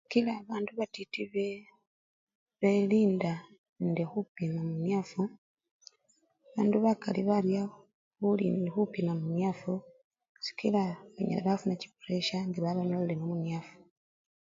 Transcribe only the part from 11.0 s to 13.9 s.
banyala bafuna chipuresha nga babanyolelemo munyafu.